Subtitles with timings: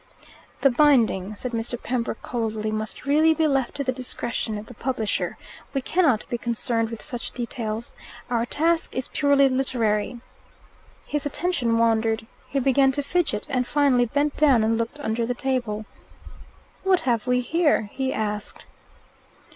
[0.61, 1.79] "The binding," said Mr.
[1.79, 5.37] Pembroke coldly, "must really be left to the discretion of the publisher.
[5.75, 7.93] We cannot be concerned with such details.
[8.27, 10.19] Our task is purely literary."
[11.05, 12.25] His attention wandered.
[12.49, 15.85] He began to fidget, and finally bent down and looked under the table.
[16.83, 18.65] "What have we here?" he asked.